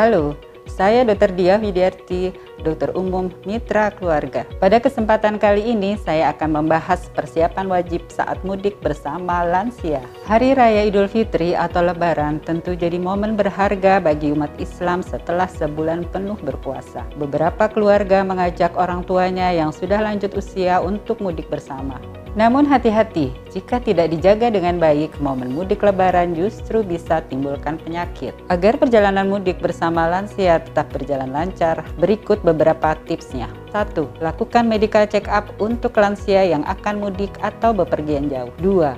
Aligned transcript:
Halo, 0.00 0.32
saya 0.64 1.04
Dr. 1.04 1.36
Dia 1.36 1.60
Widiarti, 1.60 2.32
dokter 2.64 2.88
umum 2.96 3.28
Mitra 3.44 3.92
Keluarga. 3.92 4.48
Pada 4.56 4.80
kesempatan 4.80 5.36
kali 5.36 5.76
ini 5.76 6.00
saya 6.00 6.32
akan 6.32 6.56
membahas 6.56 7.12
persiapan 7.12 7.68
wajib 7.68 8.08
saat 8.08 8.40
mudik 8.40 8.80
bersama 8.80 9.44
lansia. 9.44 10.00
Hari 10.24 10.56
Raya 10.56 10.88
Idul 10.88 11.04
Fitri 11.04 11.52
atau 11.52 11.84
Lebaran 11.84 12.40
tentu 12.40 12.72
jadi 12.72 12.96
momen 12.96 13.36
berharga 13.36 14.00
bagi 14.00 14.32
umat 14.32 14.56
Islam 14.56 15.04
setelah 15.04 15.52
sebulan 15.52 16.08
penuh 16.08 16.40
berpuasa. 16.40 17.04
Beberapa 17.20 17.68
keluarga 17.68 18.24
mengajak 18.24 18.72
orang 18.80 19.04
tuanya 19.04 19.52
yang 19.52 19.68
sudah 19.68 20.00
lanjut 20.00 20.32
usia 20.32 20.80
untuk 20.80 21.20
mudik 21.20 21.52
bersama. 21.52 22.00
Namun 22.38 22.62
hati-hati, 22.62 23.34
jika 23.50 23.82
tidak 23.82 24.14
dijaga 24.14 24.54
dengan 24.54 24.78
baik, 24.78 25.18
momen 25.18 25.50
mudik 25.50 25.82
lebaran 25.82 26.30
justru 26.38 26.86
bisa 26.86 27.26
timbulkan 27.26 27.74
penyakit. 27.82 28.30
Agar 28.46 28.78
perjalanan 28.78 29.26
mudik 29.26 29.58
bersama 29.58 30.06
lansia 30.06 30.62
tetap 30.62 30.94
berjalan 30.94 31.34
lancar, 31.34 31.82
berikut 31.98 32.38
beberapa 32.46 32.94
tipsnya. 33.10 33.50
1. 33.74 34.22
Lakukan 34.22 34.62
medical 34.62 35.10
check 35.10 35.26
up 35.26 35.50
untuk 35.58 35.98
lansia 35.98 36.46
yang 36.46 36.62
akan 36.70 37.02
mudik 37.02 37.34
atau 37.42 37.74
bepergian 37.74 38.30
jauh. 38.30 38.54
2. 38.62 38.94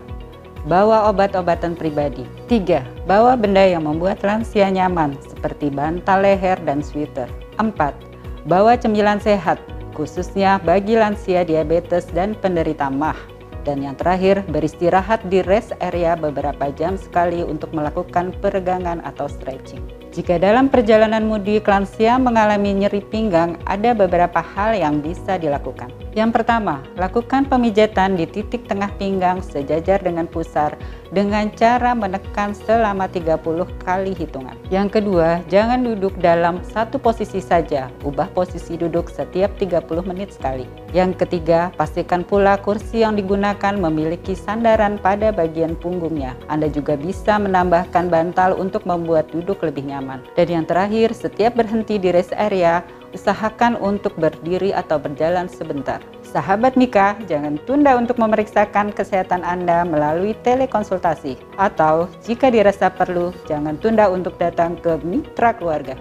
Bawa 0.69 1.09
obat-obatan 1.09 1.73
pribadi. 1.73 2.29
3. 2.53 3.09
Bawa 3.09 3.33
benda 3.41 3.65
yang 3.65 3.89
membuat 3.89 4.21
lansia 4.21 4.69
nyaman 4.69 5.17
seperti 5.25 5.73
bantal 5.73 6.21
leher 6.21 6.61
dan 6.69 6.85
sweater. 6.85 7.33
4. 7.57 7.97
Bawa 8.45 8.77
cemilan 8.77 9.25
sehat 9.25 9.57
khususnya 9.95 10.59
bagi 10.59 10.99
lansia 10.99 11.47
diabetes 11.47 12.09
dan 12.11 12.35
penderita 12.35 12.91
MAH. 12.91 13.17
Dan 13.63 13.87
yang 13.87 13.95
terakhir, 13.95 14.43
beristirahat 14.51 15.23
di 15.31 15.39
rest 15.47 15.71
area 15.79 16.19
beberapa 16.19 16.75
jam 16.75 16.99
sekali 16.99 17.47
untuk 17.47 17.71
melakukan 17.71 18.35
peregangan 18.43 18.99
atau 19.07 19.31
stretching. 19.31 20.02
Jika 20.13 20.37
dalam 20.37 20.69
perjalanan 20.69 21.25
mudik 21.25 21.65
lansia 21.65 22.21
mengalami 22.21 22.77
nyeri 22.77 23.01
pinggang, 23.01 23.57
ada 23.65 23.97
beberapa 23.97 24.45
hal 24.45 24.77
yang 24.77 25.01
bisa 25.01 25.41
dilakukan. 25.41 25.89
Yang 26.13 26.37
pertama, 26.37 26.85
lakukan 27.01 27.49
pemijatan 27.49 28.21
di 28.21 28.29
titik 28.29 28.69
tengah 28.69 28.93
pinggang 29.01 29.41
sejajar 29.41 30.05
dengan 30.05 30.29
pusar 30.29 30.77
dengan 31.17 31.49
cara 31.57 31.97
menekan 31.97 32.53
selama 32.53 33.09
30 33.09 33.41
kali 33.81 34.13
hitungan. 34.13 34.53
Yang 34.69 35.01
kedua, 35.01 35.41
jangan 35.49 35.81
duduk 35.81 36.13
dalam 36.21 36.61
satu 36.61 37.01
posisi 37.01 37.41
saja, 37.41 37.89
ubah 38.05 38.29
posisi 38.37 38.77
duduk 38.77 39.09
setiap 39.09 39.57
30 39.57 40.05
menit 40.05 40.37
sekali. 40.37 40.69
Yang 40.93 41.25
ketiga, 41.25 41.73
pastikan 41.81 42.21
pula 42.21 42.61
kursi 42.61 43.01
yang 43.01 43.17
digunakan 43.17 43.73
memiliki 43.73 44.37
sandaran 44.37 45.01
pada 45.01 45.33
bagian 45.33 45.73
punggungnya. 45.81 46.37
Anda 46.53 46.69
juga 46.69 47.01
bisa 47.01 47.41
menambahkan 47.41 48.13
bantal 48.13 48.61
untuk 48.61 48.85
membuat 48.85 49.33
duduk 49.33 49.65
lebih 49.65 49.89
nyaman 49.89 50.02
nyaman. 50.03 50.27
Dan 50.35 50.47
yang 50.51 50.67
terakhir, 50.67 51.15
setiap 51.15 51.55
berhenti 51.55 52.03
di 52.03 52.11
rest 52.11 52.35
area, 52.35 52.83
usahakan 53.15 53.79
untuk 53.79 54.19
berdiri 54.19 54.75
atau 54.75 54.99
berjalan 54.99 55.47
sebentar. 55.47 56.03
Sahabat 56.27 56.75
Mika, 56.75 57.15
jangan 57.31 57.61
tunda 57.63 57.95
untuk 57.95 58.19
memeriksakan 58.19 58.91
kesehatan 58.91 59.47
Anda 59.47 59.87
melalui 59.87 60.35
telekonsultasi. 60.43 61.39
Atau 61.55 62.11
jika 62.27 62.51
dirasa 62.51 62.91
perlu, 62.91 63.31
jangan 63.47 63.79
tunda 63.79 64.11
untuk 64.11 64.35
datang 64.43 64.75
ke 64.81 64.99
Mitra 65.07 65.55
Keluarga. 65.55 65.95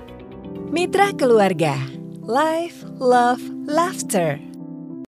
Mitra 0.72 1.14
Keluarga, 1.14 1.76
Life, 2.26 2.82
Love, 2.98 3.44
Laughter. 3.68 4.51